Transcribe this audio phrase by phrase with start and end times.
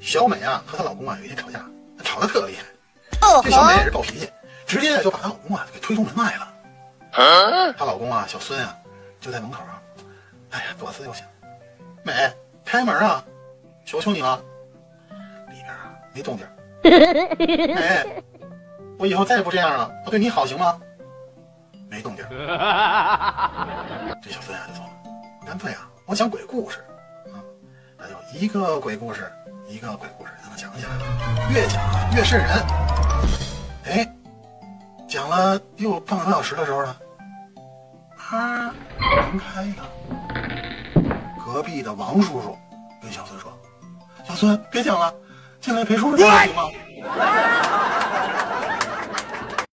[0.00, 1.64] 小美啊和她老公啊有一天吵架，
[2.04, 2.64] 吵得特厉害。
[3.26, 4.28] 哦这小美也，是暴脾气，
[4.66, 6.52] 直接就把她老公啊给推出门外了。
[7.78, 8.76] 她老公啊小孙啊
[9.20, 9.80] 就在门口啊，
[10.50, 11.26] 哎呀左思右想，
[12.02, 12.12] 美
[12.64, 13.24] 开门啊，
[13.86, 14.42] 求求你了。
[15.48, 16.46] 里边啊没动静。
[16.82, 18.22] 美，
[18.98, 20.80] 我以后再也不这样了，我对你好行吗？
[21.88, 22.24] 没动静。
[24.20, 24.90] 这小孙啊就走了，
[25.46, 26.84] 干脆啊，我讲鬼故事。
[28.32, 29.30] 一个鬼故事
[29.68, 32.48] 一个鬼故事让他讲起来了，越讲啊越瘆人。
[33.84, 34.14] 哎，
[35.08, 36.96] 讲了又半个多小时的时候呢，
[38.16, 39.86] 啪，门开了。
[41.44, 42.56] 隔壁的王叔叔
[43.02, 43.52] 跟小孙说
[44.26, 45.12] ：“小孙，别讲了，
[45.60, 46.62] 进来陪叔叔聊行吗？”